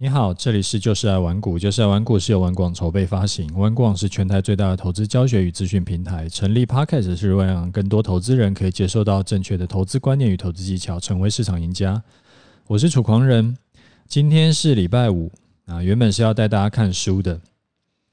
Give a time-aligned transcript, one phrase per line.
[0.00, 6.28] 你好，这里是就是爱玩股，就是爱玩股是由玩广筹备发行，玩广是全台最大的投资教学与资讯平台。
[6.28, 12.00] 成立 Podcast 是为让更多投资人可以接受到正确的投资观念与投资技巧，成为市场赢家。
[12.68, 13.58] 我是楚狂人，
[14.06, 15.32] 今天是礼拜五
[15.66, 17.40] 啊，原本是要带大家看书的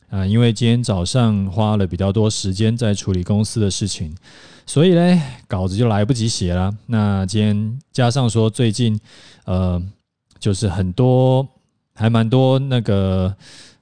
[0.09, 4.11] 啊，因为今天早上花了比较多时间在处理公司的事情，
[4.65, 6.75] 所以呢，稿子就来不及写了。
[6.88, 8.99] 那今天加上说最近
[9.43, 9.79] 呃，
[10.39, 11.47] 就是很多。
[11.96, 13.34] 还蛮多那个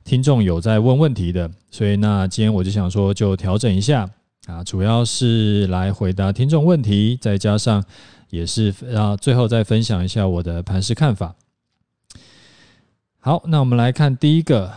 [0.06, 4.10] 听众有在问问题的，所以那今天我就想说，就调整一下
[4.46, 7.84] 啊，主要是来回答听众问题，再加上
[8.30, 11.34] 也是啊，最后再分享一下我的盘势看法。
[13.20, 14.70] 好，那我们来看第一个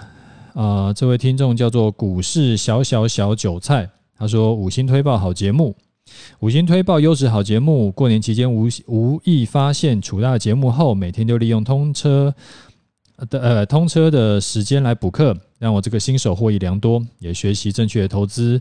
[0.55, 5.77] 啊，这位听众叫做股市小小小韭菜，他说五星推报好节目，
[6.39, 7.91] 五星推报优质好节目。
[7.91, 12.33] 过年期间无无意发现楚大节目后，每天就利用通车。
[13.30, 18.60] 的呃，通车的时间来补课，让我这个新手获益良多，也学习正确的投资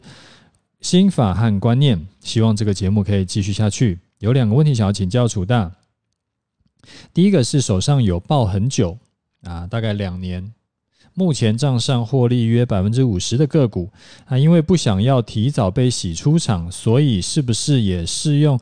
[0.79, 2.07] 心法和观念。
[2.21, 3.99] 希望这个节目可以继续下去。
[4.19, 5.71] 有两个问题想要请教楚大。
[7.13, 8.97] 第一个是手上有抱很久
[9.43, 10.53] 啊，大概两年，
[11.13, 13.91] 目前账上获利约百分之五十的个股
[14.25, 18.59] 啊，因为不想要提早被洗出场，所以是不是也适用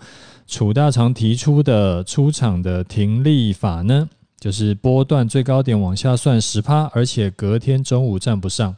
[0.47, 4.09] 楚大常提出的出场的停利法呢？
[4.43, 8.75] 就是波段最高点往下算十趴，而且隔天中午站不上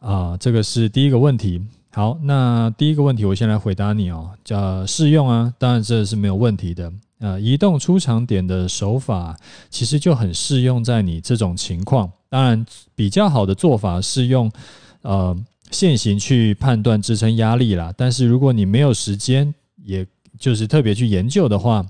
[0.00, 1.62] 啊，这个是第一个问题。
[1.92, 6.92] 好，那第一个问题我先来回答你哦，叫适用啊，当然这是没有问题的。
[7.20, 9.34] 呃，移动出场点的手法
[9.70, 12.12] 其实就很适用在你这种情况。
[12.28, 14.52] 当然，比较好的做法是用
[15.00, 15.34] 呃
[15.70, 17.90] 线型去判断支撑压力啦。
[17.96, 20.06] 但是如果你没有时间，也
[20.38, 21.82] 就是特别去研究的话，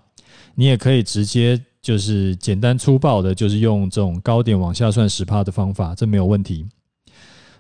[0.55, 1.61] 你也可以直接。
[1.83, 6.65] 就是简单粗暴的，就是用这种高点往下算十趴的方法，这没有问题。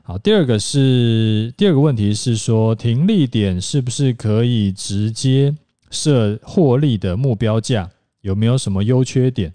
[0.04, 5.54] 好，第二个是第二个问题是说，停利点是不是可以直接
[5.90, 7.90] 设获利的目标价？
[8.20, 9.52] 有没有什么优缺点？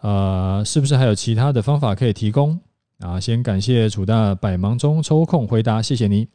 [0.00, 2.58] 呃，是不是还有其他的方法可以提供？
[2.98, 6.26] 啊，先感谢楚大百忙中抽空回答，谢谢你。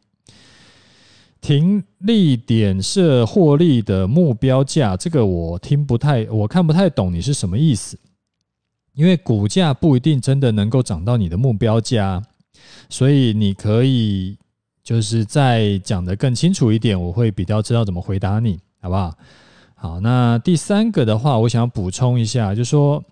[1.48, 7.98] 停利点设获利的目标价，这个我听不太，我看不太懂你是什么意思。
[8.92, 12.22] 因为股价不一定真的能够涨到你的目标价，
[12.90, 14.36] 所以你可以
[14.84, 19.16] 就是再讲得更清楚一点，我会比较知道怎么回答你，好不好？
[19.74, 23.02] 好，那第三个的话，我想补充一下，就说，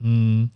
[0.00, 0.50] 嗯。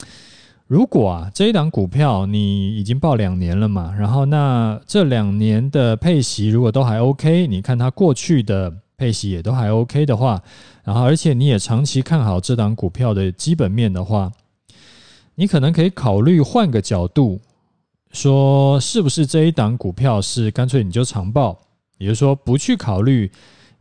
[0.67, 10.43] 如果啊，这一档股票你已经报两年了嘛，然后那这两年的配息如果都还 OK，你看它过去的配息也都还 OK 的话，
[10.83, 14.33] 然后而且你也长期看好这档股票的基本面的话，
[15.37, 17.39] 你可能可以考虑换个角度
[18.11, 21.57] 说，是不是这一档股票是干脆你就长报，
[21.99, 23.31] 也就是说不去考虑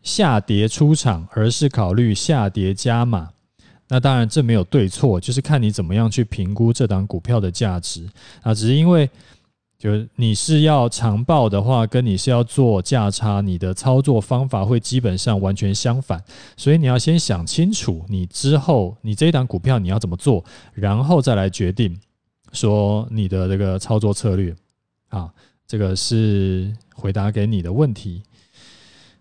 [0.03, 3.29] 下跌出场，而是考虑下跌加码。
[3.87, 8.03] 那当然，这没有对错，就是看你怎么样去评估这档股票的价值
[8.41, 8.53] 啊。
[8.53, 9.07] 只是因为，
[9.77, 16.19] 就是你是要长报的话，跟你是要做价差，你的操作方法会基本上完全相反。
[16.57, 21.95] 所以你要先想清楚，你之后你这一档股票你要怎么做，然后再来决定
[22.53, 24.55] 说你的这个操作策略。
[25.09, 25.31] 啊，
[25.67, 28.23] 这个是回答给你的问题。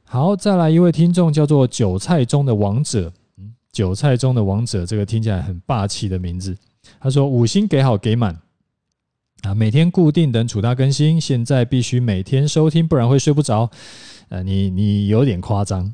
[0.04, 3.12] 好，再来一位听众叫做韭菜中的王者。
[3.74, 6.56] 韭菜中的王者，这个听起来很霸气的名字。
[7.00, 8.38] 他说：“五星给好给满
[9.42, 13.68] 啊，每天固定等楚大更新，现在必须每天收听，不然会睡不着。
[14.28, 15.92] 呃，你你有点夸张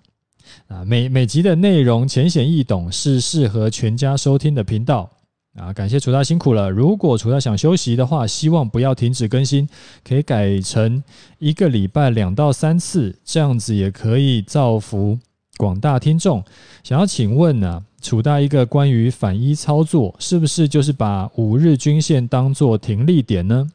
[0.68, 0.84] 啊。
[0.84, 5.10] 每每集的内容浅显易懂，是适合全家收听的频道
[5.54, 5.72] 啊。
[5.72, 6.68] 感谢楚大辛苦了。
[6.68, 9.66] 如果楚大想休息的话，希望不要停止更新，
[10.04, 11.02] 可以改成
[11.38, 15.18] 一个礼拜两到三次，这样子也可以造福。”
[15.60, 16.42] 广大听众
[16.82, 23.68] 想要请问呢、楚大一个关于反一操作，是不是就是把五日均线当做停利点呢？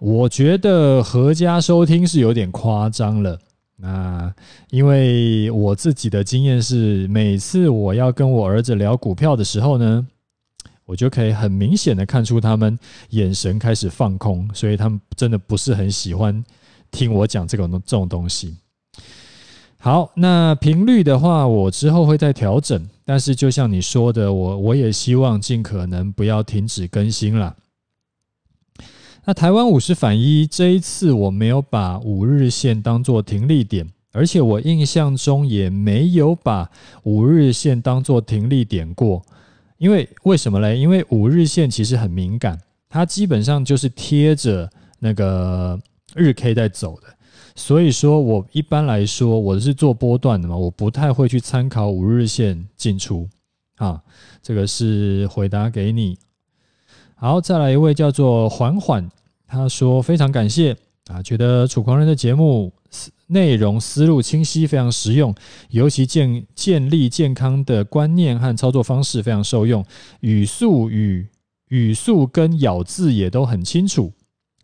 [0.00, 3.38] 我觉得阖家收听是有点夸张了。
[3.76, 4.34] 那
[4.70, 10.04] 因为我自己的经验是，每次我要跟我儿子聊股票的时候呢，
[10.86, 12.76] 我就可以很明显的看出他们
[13.10, 16.44] 眼神开始放空，所以他们真的不是很喜欢
[16.90, 18.56] 听我讲这种这种东西。
[19.84, 22.88] 好，那频率的话，我之后会再调整。
[23.04, 27.54] 但是就像你说的，我我也希望尽可能不要停止更新了。
[29.26, 36.70] 那台湾五十反一这一次，我没有把五日线当做停利点，而且我印象中也没有把
[37.02, 39.22] 五日线当做停利点过。
[39.76, 40.78] 因为为什么嘞？
[40.78, 42.58] 因为五日线其实很敏感，
[42.88, 44.66] 它基本上就是贴着
[44.98, 45.78] 那个
[46.14, 47.08] 日 K 在走的。
[47.54, 53.28] 所以说我一般来说我是做波段的嘛，我不太会去参考五日线进出
[53.76, 54.02] 啊。
[54.42, 56.18] 这个是回答给你。
[57.14, 59.08] 好，再来一位叫做缓缓，
[59.46, 62.72] 他说非常感谢啊，觉得楚狂人的节目
[63.28, 65.34] 内容思路清晰，非常实用，
[65.70, 69.84] 尤其建建立健康的观念和操作方式非常受用，
[70.20, 71.26] 语速与
[71.68, 74.12] 语速跟咬字也都很清楚。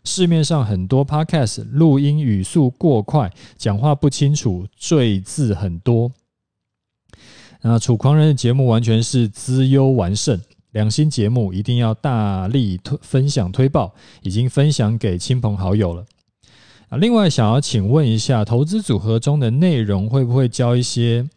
[0.04, 6.10] 市面上很多 podcast 录音语速过快，讲话不清楚，赘字很多。
[7.62, 10.40] 那楚狂人的节目完全是资优完胜，
[10.72, 16.06] 良心节目一定要大力推分享推爆，已经分享给亲朋好友了。
[16.88, 21.28] 啊，另外想要请问一下，投资组合中的内容会不会教一些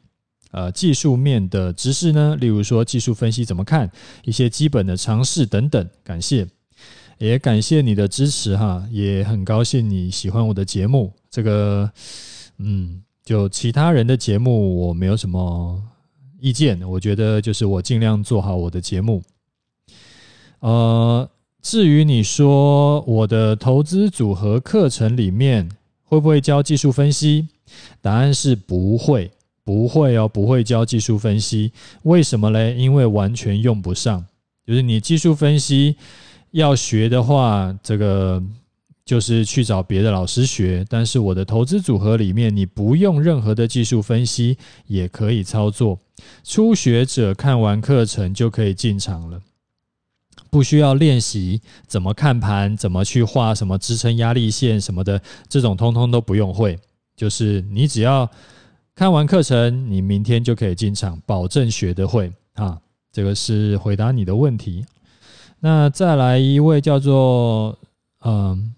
[0.51, 2.37] 呃技术面的知识呢？
[2.39, 3.91] 例如说技术分析怎么看，
[4.23, 5.89] 一些基本的常识等等。
[6.03, 6.47] 感谢。
[7.23, 11.09] 也感谢你的支持哈，也很高兴你喜欢我的节目。
[11.29, 11.89] 这个，
[12.57, 15.81] 嗯，就其他人的节目我没有什么
[16.41, 19.23] 意见，我觉得就是我尽量做好我的节目。
[20.59, 21.29] 呃，
[21.61, 25.69] 至于你说我的投资组合课程里面
[26.03, 27.47] 会不会教技术分析？
[28.01, 29.31] 答案是不会，
[29.63, 31.71] 不会哦，不会教技术分析。
[32.01, 32.75] 为什么嘞？
[32.75, 34.25] 因为完全用不上，
[34.67, 35.95] 就是你技术分析。
[36.53, 38.41] 要学的话，这个
[39.03, 40.85] 就是去找别的老师学。
[40.87, 45.99] 但是我的投资组合里面，你不用任何的技术分析也可以操作。
[46.43, 49.41] 初学者看完课程就可以进场了，
[50.51, 55.19] 不需要练习怎么看盘，怎么去画什么支撑压力线什么的，
[55.49, 56.79] 这种通通都不用会。
[57.15, 58.29] 就是你只要
[58.93, 62.79] 看完课程，你明天就可以进场，保证学得会啊。
[63.11, 64.85] 这个是回答你的问题。
[65.65, 67.79] 那再来一位叫做
[68.25, 68.73] 嗯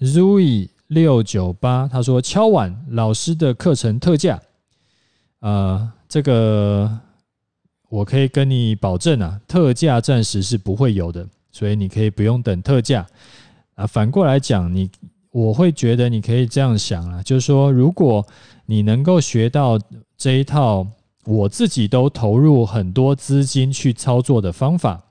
[0.00, 4.40] Zui 六九八，他说敲碗老师的课程特价，
[5.40, 6.88] 呃，这个
[7.88, 13.04] 我可以跟你保证啊，特价暂时是不会有的，所以你可以不用等特价
[13.74, 13.84] 啊。
[13.84, 14.88] 反过来讲，你
[15.32, 18.24] 我会觉得你可以这样想啊，就是说，如果
[18.66, 19.76] 你能够学到
[20.16, 20.86] 这一套
[21.24, 25.03] 我自己都投入很多资金去操作的方法。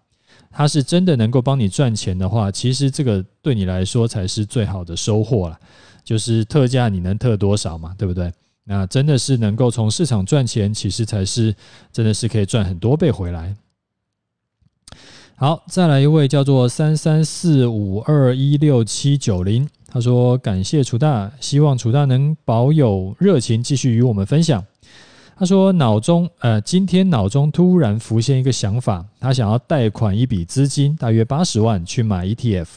[0.54, 5.60] 它是真的能够帮你赚钱的话，其实这个对你来说才是最好的收获了。
[6.04, 8.32] 就是特价你能特多少嘛，对不对？
[8.66, 11.56] 那真的是能够从市场赚钱，其实才是
[11.92, 13.56] 真的是可以赚很多倍回来。
[15.36, 24.64] 好，再来一位叫做三三四五二一六七九零，他说感谢楚大，希望楚大能保有热情，继续与我们分享。
[25.36, 32.68] 他说：“脑中，呃，今天脑中突然浮现一个想法，他想要贷款一笔资金，大约八十万去买 ETF，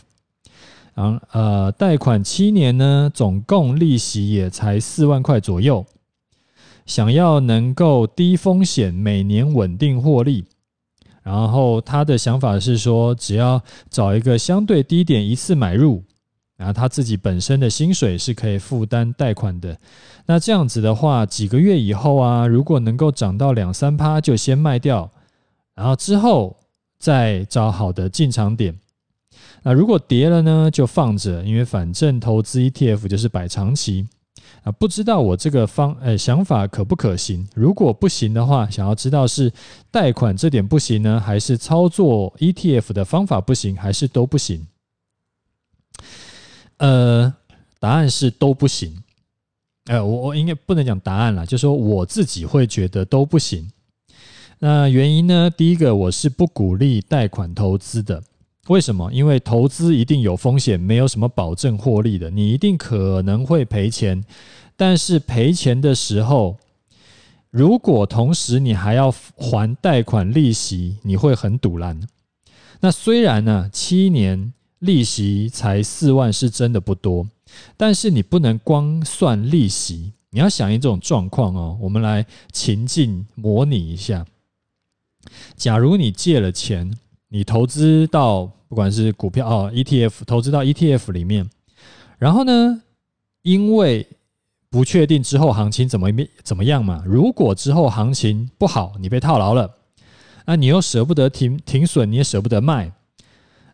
[0.94, 5.84] 然后，呃，贷款七年呢，总共利息也才四万块左右，
[6.86, 10.46] 想要能够低风险，每年稳定获利。
[11.22, 13.60] 然后他的想法是说，只要
[13.90, 16.02] 找一个相对低点，一次买入。”
[16.56, 19.78] 然后他自己本身的薪水是可以负担贷款的，
[20.24, 25.10] 那这样子的话，几个月以后啊，如果能够涨到两三趴，就先卖掉，
[25.74, 26.56] 然后之后
[26.98, 28.74] 再找好的进场点。
[29.62, 34.06] 那如果跌了呢，就放着，因为反正投资 ETF 就是摆长期
[34.62, 34.72] 啊。
[34.72, 37.46] 不知道我这个方呃想法可不可行？
[37.54, 39.52] 如果不行的话，想要知道是
[39.90, 44.66] 贷款这点不行呢，还是操作 ETF 的方法不行，还是都不行？
[46.78, 47.34] 呃，
[47.78, 49.02] 答案是都不行。
[49.86, 53.70] 呃，我我应该不能讲答案了，就说我自己会觉得都不行。
[54.58, 55.48] 那原因呢？
[55.48, 58.22] 第一个，我是不鼓励贷款投资的。
[58.66, 59.12] 为什么？
[59.12, 64.24] 因为投资一定有风险，没有什么保证获利的，你一定可能会赔钱。
[64.76, 66.58] 但是赔钱的时候，
[67.50, 72.00] 如果同时你还要还贷款利息，你会很堵烂。
[72.80, 74.52] 那虽然呢，七年。
[74.80, 77.26] 利息才四万是真的不多，
[77.76, 81.78] 但是你不能光算利息，你要想一种状况哦。
[81.80, 84.26] 我们来情境模拟一下：
[85.56, 86.92] 假如你借了钱，
[87.28, 91.48] 你投资到不管是股票哦，ETF 投资到 ETF 里面，
[92.18, 92.82] 然后呢，
[93.42, 94.06] 因为
[94.68, 96.10] 不确定之后行情怎么
[96.42, 99.74] 怎么样嘛，如果之后行情不好，你被套牢了，
[100.44, 102.92] 那你又舍不得停停损，你也舍不得卖。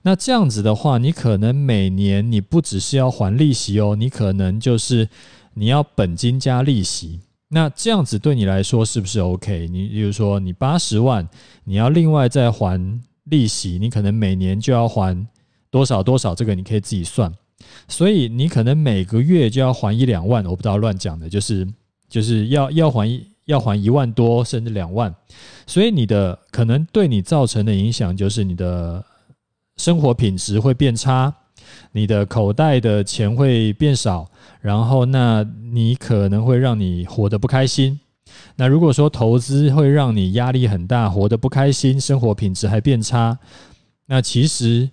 [0.02, 5.08] 那这样子的话，你可能每年你不只是要还利息哦，你可能就是
[5.54, 9.68] 你要本金加利息，那这样子对你来说是不是 OK？
[9.68, 11.28] 你比如说你八十万，
[11.64, 15.26] 你要另外再还利息，你可能每年就要还
[15.70, 17.32] 多少多少，这个你可以自己算。
[17.86, 21.66] 所以你可能每个月就要还一两万，我不知道乱讲的，就是
[22.08, 25.14] 就是要要还一要还一万多甚至两万，
[25.64, 29.04] 所以你的可能对你造成的影响就是你的
[29.82, 31.34] 生活品质会变差。
[31.90, 37.98] 你的口袋的钱会变少，然后那你可能会让你活得不开心。
[38.54, 43.36] 那如果说投资会让你压力很大，活得不开心，生活品质还变差，
[44.06, 44.88] 那其实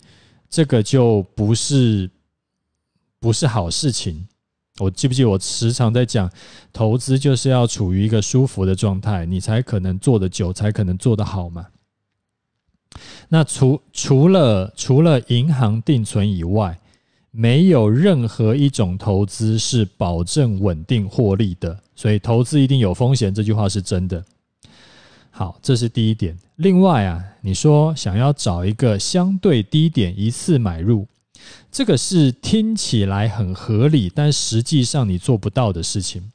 [0.49, 2.09] 这个就不是
[3.19, 4.27] 不是好事情。
[4.79, 6.27] 我记不记我时常在讲，
[6.73, 11.67] 投资就是要处于一个舒服的状态，你才可能做得久，才可能做得好嘛。
[13.29, 16.79] 那除除了除了银行定存以外，
[17.31, 24.25] 没有任何一种投资是保证稳定获利的，所以投资一定有风险，这句话是真的。
[25.29, 26.37] 好，这是第一点。
[26.55, 31.07] 另外啊，你说想要找一个相对低点一次买入，
[31.71, 36.31] 这个是听起来很合理，但实际上你做不到的事情。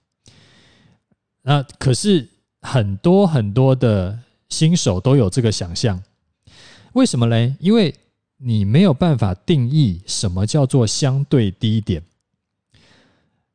[1.43, 2.29] 那可是
[2.63, 4.19] 很多很多的
[4.49, 6.01] 新手都有这个想象。
[6.95, 7.55] 为什么嘞？
[7.61, 7.95] 因为
[8.39, 12.03] 你没有办法定义什么叫做相对低点。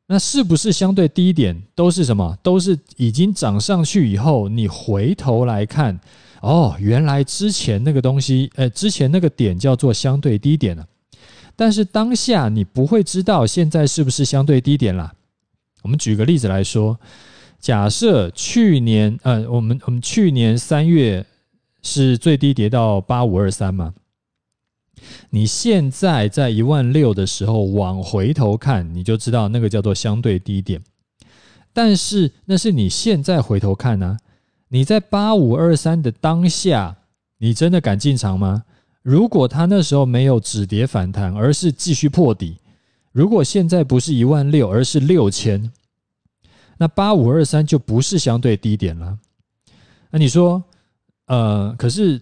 [0.06, 2.36] 那是不是相对低点都是什么？
[2.42, 5.98] 都是已经涨上去以后，你回头来看，
[6.42, 10.86] 哦，原来之前那个东西，呃，之前那个点叫做相对低点了。
[11.56, 15.12] 但是当下你不会知道现在是不是相对低点了。
[15.82, 16.98] 我们举个例子来说，
[17.58, 21.24] 假设去年，呃，我们我们去年三月。
[21.82, 23.94] 是最低跌到八五二三吗？
[25.30, 30.82] 你现在在一万六的时候往回头看，你就知道那个叫做相对低点。
[31.72, 34.18] 但是那是你现在回头看呢？
[34.68, 36.98] 你在八五二三的当下，
[37.38, 38.64] 你真的敢进场吗？
[39.02, 42.58] 如果他那时候没有止跌反弹，而是继续破底，
[43.12, 45.72] 如果现在不是一万六，而是六千，
[46.76, 49.18] 那八五二三就不是相对低点了。
[50.10, 50.62] 那你说？
[51.30, 52.20] 呃，可是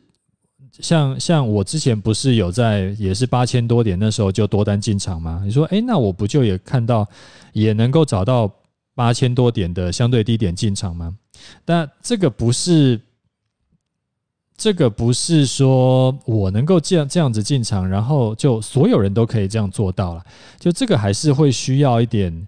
[0.81, 5.41] 像像我之前不是有在也是八千多点那时候就多单进场吗？
[5.43, 7.09] 你说，诶，那我不就也看到
[7.55, 8.53] 也能够找到
[8.95, 11.17] 八千多点的相对低点进场吗？
[11.65, 13.01] 但这个不是
[14.59, 20.23] 这个不是说我能够这样这样子进场，然后就所有人都可以这样做到了。
[20.59, 22.47] 就这个还是会需要一点。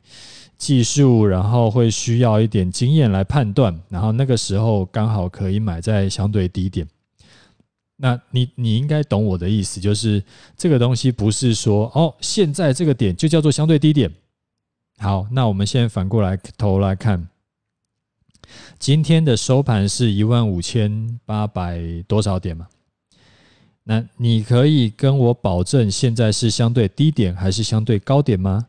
[0.60, 6.86] 技术，然后会需要一点经验来判断，然后那个时候刚好可以买在相对低点。
[7.96, 10.22] 那你你应该懂我的意思，就是
[10.58, 14.12] 这个东西不是说哦，现在这个点就叫做相对低点。
[14.98, 17.26] 好，那我们现在反过来头来看，
[18.78, 22.68] 今天的收盘是一万五千八百多少点嘛？
[23.84, 28.66] 那你可以跟我保证现在是相对低点还是相对高点吗？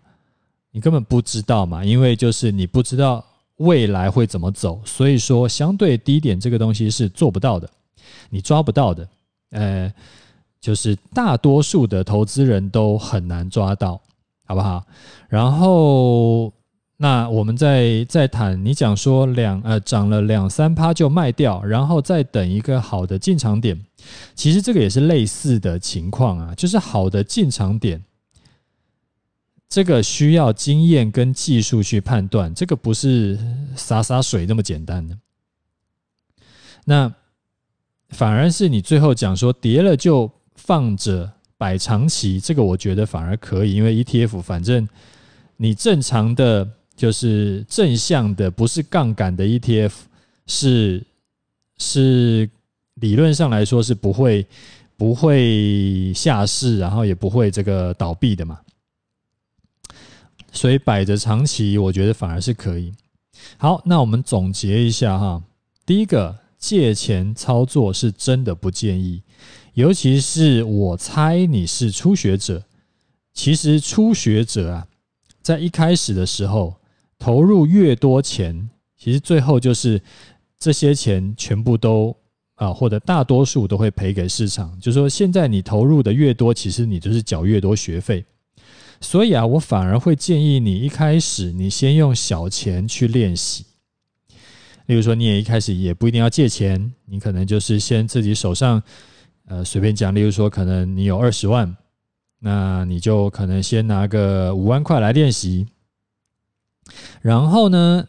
[0.71, 3.23] 你根本不知道嘛，因为就是你不知道
[3.57, 7.69] 未来会怎么走，所以说相对低点这个东西是做不到的，
[8.29, 9.07] 你抓不到的，
[9.51, 9.93] 呃，
[10.61, 14.01] 就是大多数的投资人都很难抓到，
[14.45, 14.83] 好不好？
[15.27, 16.51] 然后
[16.95, 23.77] 那我们再再谈，你讲说两呃涨了两三趴就卖掉，然后再等一个好的进场点，
[24.35, 28.01] 其实这个也是类似的情况啊，就是好的进场点。
[29.71, 33.39] 这个需要经验跟技术去判断，这个不是
[33.73, 35.17] 洒洒水那么简单的。
[36.83, 37.09] 那
[38.09, 44.85] 反而是你最后讲说跌了就放着摆长期，这个我觉得反而可以，因为 ETF 反正
[45.55, 49.93] 你正常的就是正向的，不是杠杆的 ETF
[50.47, 51.01] 是
[51.77, 52.49] 是
[52.95, 54.45] 理论上来说是不会
[54.97, 58.59] 不会下市，然后也不会这个倒闭的嘛。
[60.51, 62.93] 所以摆着长期，我觉得反而是可以。
[63.57, 65.41] 好，那我们总结一下哈。
[65.85, 69.23] 第一个，借钱操作是真的不建议，
[69.73, 72.63] 尤其是我猜你是初学者。
[73.33, 74.87] 其实初学者啊，
[75.41, 76.75] 在一开始的时候
[77.17, 80.01] 投入越多钱，其实最后就是
[80.59, 82.15] 这些钱全部都
[82.55, 84.77] 啊，或者大多数都会赔给市场。
[84.79, 88.23] 就是说，现在你投入的越多，其实你就是缴越多学费。
[89.01, 93.65] 所以啊，我反而会建议你一开始你先用小钱去练习。
[94.85, 98.81] 例如说，你也一开始也不一定要借钱，你可能就是先自己手上，
[99.47, 100.13] 呃，随便讲。
[100.13, 101.77] 例如说，可能你有二十万，
[102.39, 105.65] 那你就可能先拿个五万块来练习。
[107.21, 108.05] 然后呢，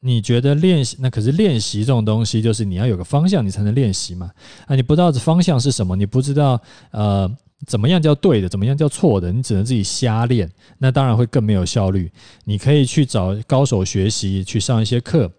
[0.00, 4.30] 你觉得练习那可是练习这种东西，就是你要有个方向，你才能练习嘛。
[4.66, 6.60] 啊，你不知道这方向是什么，你不知道
[6.92, 7.30] 呃
[7.66, 12.10] 怎么样叫对的，怎么样叫错的，你只能自己瞎练，那当然会更没有效率。
[12.44, 15.30] 你可以去找高手学习，去上一些课。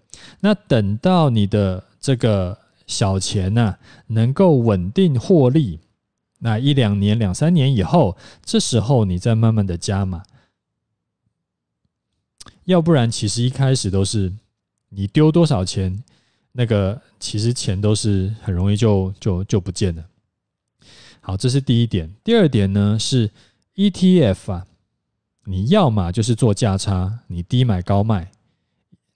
[0.42, 5.80] 那等到你的这个小钱呢，能够稳定获利，
[6.40, 10.24] 那一两年、两三年以后，这时候你再慢慢的加码。
[12.66, 14.34] 要不然，其实一开始都是
[14.90, 16.04] 你丢多少钱，
[16.52, 20.04] 那个其实钱都是很容易就就就不见了。
[21.28, 22.10] 好，这是第一点。
[22.24, 23.30] 第二点呢是
[23.76, 24.66] ETF 啊，
[25.44, 28.32] 你要么就是做价差，你低买高卖，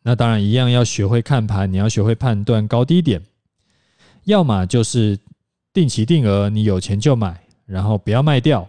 [0.03, 3.21] 那当然一样要学会看盘，你要学会判断高低点。
[4.25, 5.17] 要么就是
[5.71, 8.67] 定期定额，你有钱就买，然后不要卖掉。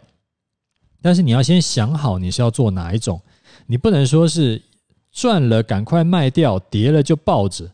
[1.01, 3.21] 但是你要先想好你是要做哪一种，
[3.67, 4.63] 你不能说是。
[5.11, 7.71] 赚了赶快卖掉，跌了就抱着。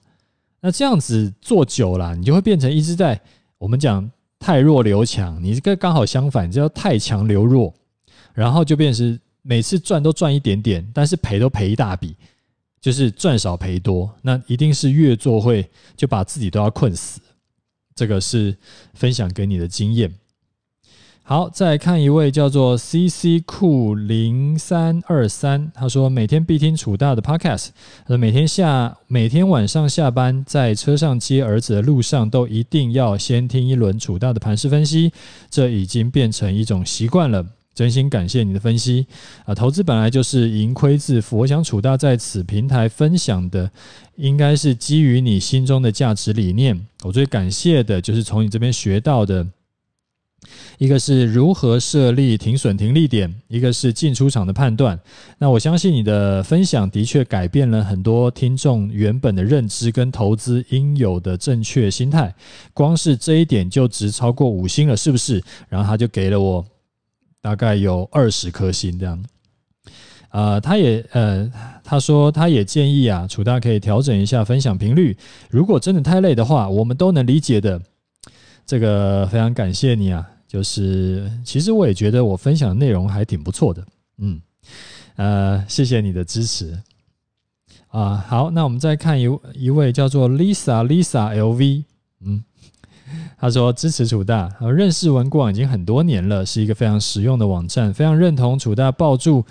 [0.61, 3.21] 那这样子做久了，你就会变成一直在
[3.59, 5.43] 我们讲太弱留强。
[5.43, 7.75] 你这个刚好相反，叫太强留弱，
[8.35, 12.17] 然后就变成每次赚都赚一点点，但是赔都赔一大笔，
[12.81, 14.11] 就是赚少赔多。
[14.23, 17.21] 那一定是越做会就把自己都要困死。
[17.95, 18.57] 这个是
[18.95, 20.13] 分享给你的经验。
[21.29, 27.69] 好，再来看一位叫做 CC 酷零三二三，他说每天必听楚大的 Podcast，
[28.05, 35.13] 他说每天下每天晚上下班在车上接儿子的路上，都一定要先听一轮楚大的盘势分析，
[35.51, 37.45] 这已经变成一种习惯了。
[37.75, 39.07] 真心感谢你的分析
[39.45, 39.55] 啊！
[39.55, 43.71] 投资本来就是盈亏自负，我想楚大在此平台分享的，
[44.17, 46.87] 应该是基于你心中的价值理念。
[47.05, 49.47] 我最感谢的就是从你这边学到的。
[50.79, 54.99] 一个是如何设立停损停利点，一个是进出场的判断。
[55.39, 62.35] 那我相信你的分享的确改变了很多听众原本的认知跟投资应有的正确心态。
[62.73, 65.43] 光是这一点就值超过五星了，是不是？
[65.69, 66.65] 然后他就给了我
[67.43, 69.23] 大概有二十颗星这样。
[70.31, 71.51] 呃，他也呃，
[71.83, 75.17] 他说他也建议啊，楚大可以调整一下分享频率。
[75.51, 77.83] 如果真的太累的话，我们都能理解的。
[78.69, 80.29] 这个非常感谢你啊！
[80.47, 83.83] 就是其实我也觉得我分享的内容还挺不错的，
[84.19, 84.39] 嗯，
[85.17, 86.79] 呃，谢谢你的支持
[87.89, 88.23] 啊。
[88.29, 91.85] 好，那我们再看一一位叫做 Lisa Lisa LV，
[92.21, 92.45] 嗯，
[93.39, 99.43] 他说支持楚大，认识文广已经很多年了，是一个非常实用的网站，非常认同楚大抱住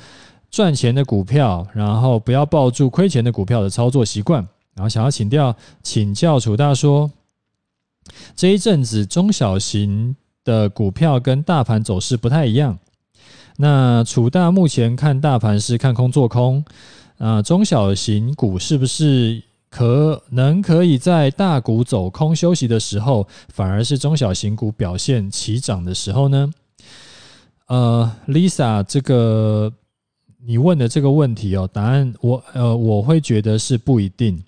[0.52, 7.12] 赚钱的股票，然后不要抱住亏钱的股票的操作习惯，然后想要请教请教楚大说。
[8.36, 12.78] 这一阵子中小型的股票跟大盘走势不太一样。
[13.58, 16.64] 那楚大目前看大盘是看空做空，
[17.18, 26.52] 啊，中小型股是不是可能可以在大股走空休息的时候，反而是中小型股表现齐涨的时候呢？
[27.66, 29.74] 呃，Lisa，这个
[30.46, 34.42] 你问的这个问题哦，答案我呃我会觉得是不一定，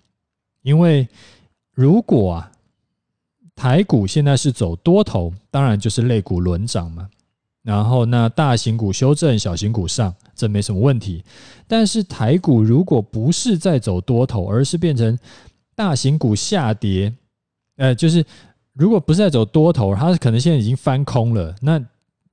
[0.61, 1.07] 因为
[1.73, 2.51] 如果啊。
[3.59, 7.09] 台股现在是走多头，当然就是类股轮涨嘛。
[7.61, 11.21] 然后那大型股修正，小型股上，这没什么问题。
[11.67, 15.19] 但是台股如果不是在走多头，而是变成
[15.75, 17.13] 大型股下跌，
[17.75, 18.23] 呃，就是
[18.71, 21.77] 如果不是在走多头，它可能现在已经翻空了，那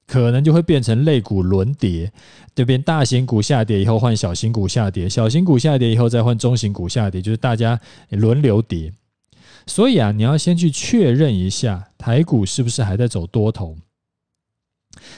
[0.07, 2.09] 可能就会变成类股轮跌。
[2.55, 7.79] 这边大型股下跌以后换小型股下跌，小型股下跌以后再换中型股下跌，就是大家
[8.11, 8.93] 轮流跌。
[9.67, 13.77] 所以啊，你要先去确认一下台股是不是还在走多头？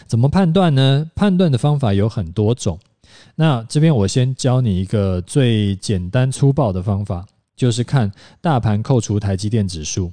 [0.07, 1.11] 怎么判断呢？
[1.15, 2.79] 判断的方法有很多种。
[3.37, 10.11] 那这边我先教你一个最简单粗暴的方法，就是看大盘扣除台积电指数。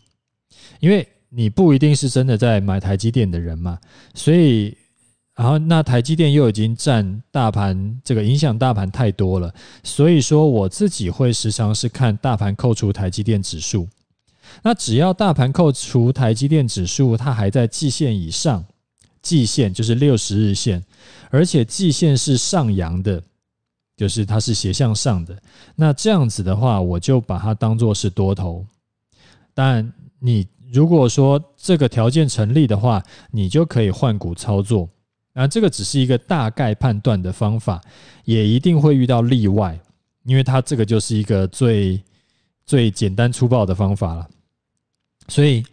[0.80, 3.80] 因为你不一定是真的在买台积电的人嘛，
[4.14, 4.76] 所以，
[5.36, 13.88] 然后那台积电又已经占大盘这个影响大盘太多了，所以说我自己会时常是看大盘扣除台积电指数。
[14.64, 18.64] 那只要大盘扣除台积电指数，它还在季线以上，
[19.22, 20.84] 季线就是六十日线，
[21.30, 23.22] 而且季线是上扬的，
[23.96, 25.38] 就是它是斜向上的。
[25.76, 28.66] 那这样子的话，我就把它当做是多头。
[29.54, 34.90] 当然，你如果说这个条件成立的话，你就可以换股操作。
[35.34, 37.82] 那这个只是一个大概判断的方法，
[38.24, 39.78] 也一定会遇到例外，
[40.24, 42.02] 因为它这个就是一个最
[42.66, 44.28] 最简单粗暴的方法了。
[45.28, 45.64] 所以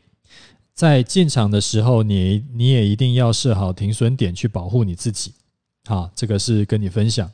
[0.75, 5.33] 在进场的时候，你你也一定要设好停损点去保护你自己。
[5.87, 7.31] 好，这个是跟你分享。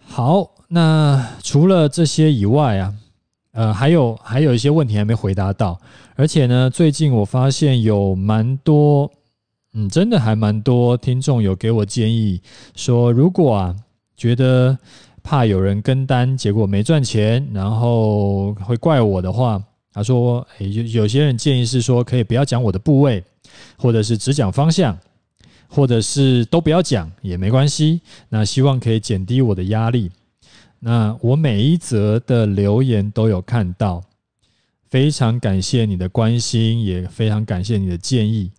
[0.00, 2.94] 好，那除了这些以外啊，
[3.52, 5.80] 呃，还有还有一些问题还没回答到，
[6.16, 9.10] 而且呢，最近我发现有蛮多，
[9.74, 12.40] 嗯，真的还蛮多听众有给我建议，
[12.74, 13.76] 说如果啊
[14.16, 14.76] 觉得
[15.22, 23.22] 怕有人跟单，结果没赚钱，然后会怪我的话，他说，有有些人建议是说，可以不要讲我的部位，
[23.76, 24.96] 或者是只讲方向，
[25.68, 30.10] 或者是都不要讲也没关系，那希望可以减低我的压力。
[30.80, 34.02] 那我每一则的留言都有看到，
[34.88, 38.52] 非常感谢你的关心，也非常感谢你的建议。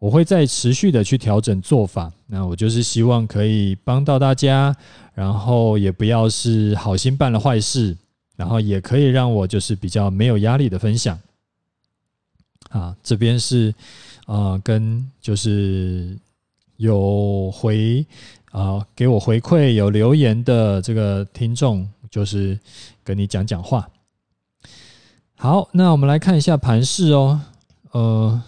[0.00, 2.10] 我会再持续的去调整做法。
[2.26, 4.74] 那我就是希望可以帮到大家，
[5.14, 7.96] 然后也不要是好心办了坏事，
[8.40, 11.18] 然后也可以让我就是比较没有压力的分享。
[12.70, 13.74] 啊，这边是
[14.24, 16.16] 啊、呃，跟就是
[16.78, 18.06] 有回。
[18.52, 22.58] 啊，给我回馈有留言的这个听众，就是
[23.04, 23.88] 跟你讲讲话。
[25.36, 27.40] 好，那我们来看一下盘势哦。
[27.92, 28.42] 呃，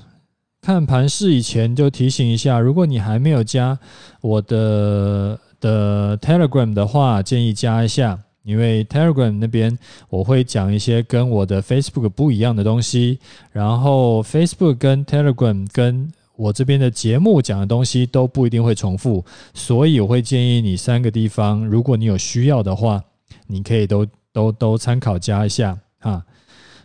[0.60, 3.78] 看盘势以前就提醒一下，如果你还没有加
[4.20, 9.78] 我的的 Telegram 的话，建议加一下，因为 Telegram 那边
[10.08, 13.18] 我会讲一些跟我的 Facebook 不一样的东西，
[13.52, 19.24] 然后 Facebook 跟 Telegram 跟我这边的节目讲的东西都不一定会重复，
[19.54, 23.04] 所以我会建议你三个地方，如果你有需要的话，
[23.46, 26.24] 你可以都都都参考加一下哈。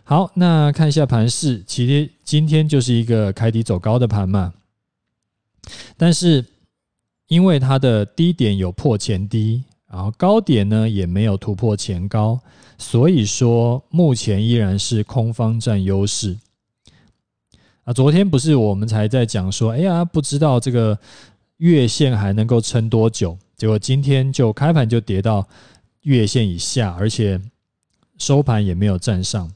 [0.04, 4.54] 好，那看一下盘势，其实今天就是一个开低走高的盘嘛，
[5.96, 6.44] 但是
[7.26, 12.38] 因为它的低点有破前低，然后高点呢也没有突破前高，
[12.76, 16.36] 所以说目前依然是空方占优势。
[17.84, 20.98] 啊，昨天不是我们才在讲说，哎呀，不知道这个
[21.56, 25.48] 月线还能够撑多久，结果今天就开盘就跌到
[26.02, 27.40] 月线以下，而且
[28.18, 29.50] 收盘也没有站上，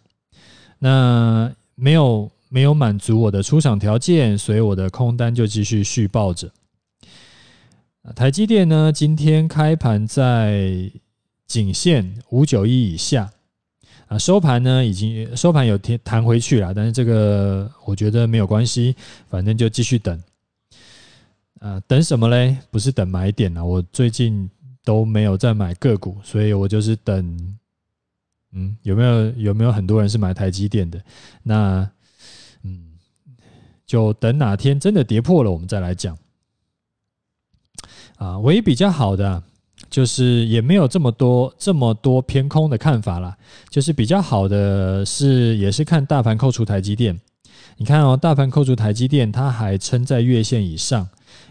[0.79, 6.51] 那没有没有满足我的出场条件，所以我的空单就继续续抱着。
[8.17, 10.91] 台积电呢，今天开盘在
[11.47, 13.31] 颈线五九一以下。
[14.09, 18.95] 啊，收盘呢，已经收盘有弹弹回去了，但是这个我觉得没有关系，
[19.31, 20.21] 反正就继续等。
[21.61, 22.59] 啊，等什么嘞？
[22.71, 24.51] 不是等买点啊，我最近
[24.85, 27.57] 都没有在买个股，所以我就是等。
[28.51, 31.03] 嗯，有没有有没有很多人是买台积电的？
[31.43, 31.89] 那
[32.65, 32.99] 嗯，
[33.87, 36.19] 就等哪天真的跌破了，我们再来讲。
[38.23, 39.43] 啊，唯一比较好的。
[39.91, 43.37] 就是也没有这么多这么多偏空的看法啦，
[43.69, 47.21] 就是比较好的是也是看大盘扣除台积电，
[47.77, 51.07] 你看哦，大盘扣除台积电，它还撑在月线以上，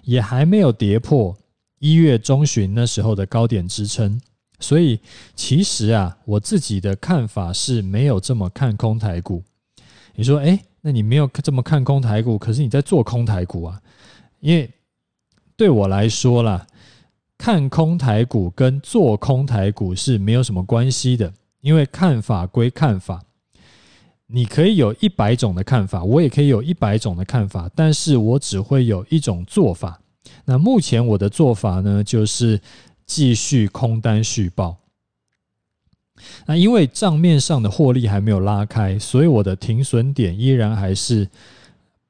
[0.06, 1.38] 也还没有跌破
[1.80, 4.20] 一月中旬那时候的高点支撑，
[4.60, 5.00] 所以
[5.36, 9.44] 其实啊，我自己的看法是没有这么看空台股。
[10.16, 13.80] 你说，诶，那你没有这么看空台股，可是你在做空台股啊？
[14.40, 14.72] 因为
[15.62, 16.66] 对我来说啦。
[17.38, 23.22] 看空台股跟做空台股是没有什么关系的，因为看法归看法，
[24.26, 30.02] 你可以有一百种的看法，我也可以有一百种的看法，但是我只会有一种做法。
[30.46, 32.60] 那目前我的做法呢，就是
[33.06, 34.78] 继续空单续报。
[36.48, 41.30] 那因为账面上的获利还没有拉开，所以我的停损点依然还是。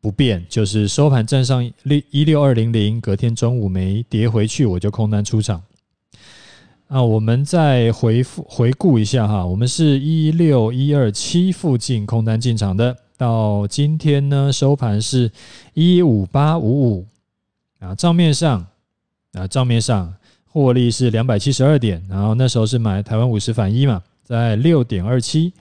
[0.01, 5.61] 不变，就是收盘站上六一六二零零，隔天中午没跌回去，我就空单出场。
[6.87, 15.31] 啊，我们再回复回顾一下哈，我们是一六一二七附近空单进场的，到今天呢收盘是
[15.73, 17.05] 一五八五五
[17.79, 18.65] 啊，账面上
[19.33, 20.13] 啊账面上
[20.47, 25.53] 获利是两百七十二点，然后那时候是买台湾五十反一嘛，在六点二七，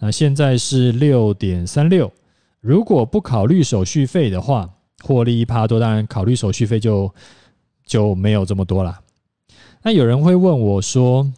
[0.00, 2.12] 啊现在是六点三六。
[2.64, 4.70] 如果不考虑手续费的话，
[5.02, 7.14] 获利一趴多，当然考虑手续费就
[7.84, 9.00] 就没有这么多了。
[9.82, 11.30] 那有人会问我说：“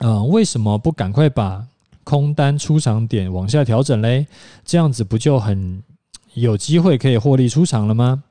[0.00, 1.66] 嗯，为什么不赶快把
[2.02, 4.26] 空单出场点往下调整嘞？
[4.64, 5.82] 这样子不就很
[6.32, 8.24] 有机会可以获利出场了吗？”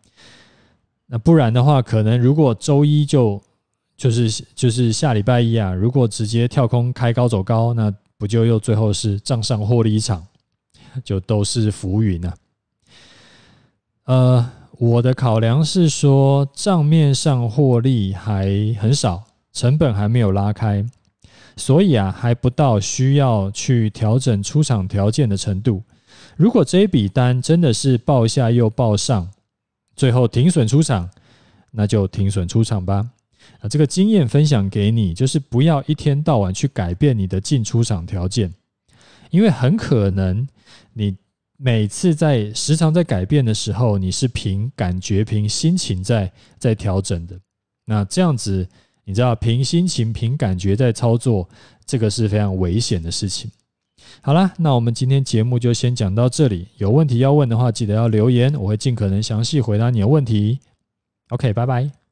[1.06, 3.40] 那不然的话，可能如果周一就
[3.96, 10.26] 就是就是下礼拜一啊，如果直接跳空开高走高，那不就又最后是账上获利一场？
[11.04, 12.34] 就都是浮云啊。
[14.06, 18.46] 呃，我的考量是说，账面上获利还
[18.80, 19.24] 很少，
[19.54, 20.86] 成本还没有拉开，
[21.56, 25.84] 所以啊，还不到需要去调整出场条件的程度。
[26.36, 29.30] 如果这一笔单真的是报下又报上，
[29.96, 31.10] 最后停损出场，
[31.72, 33.08] 那就停损出场吧。
[33.60, 38.52] 啊，这个经验分享给你，就是不要一天到晚去改变你的进出场条件。
[39.30, 40.48] 因为很可能
[40.94, 41.16] 你
[41.58, 47.40] 每次在时常在改变的时候，你是凭感觉、凭心情在在调整的。
[47.86, 48.68] 那这样子，
[49.04, 51.48] 你知道凭心情、凭感觉在操作，
[51.86, 53.52] 这个是非常危险的事情。
[54.22, 56.68] 好啦，那我们今天节目就先讲到这里。
[56.78, 60.60] 有问题要问的话，记得要留言，我会尽可能详细回答你的问题。
[61.30, 62.01] OK，拜拜。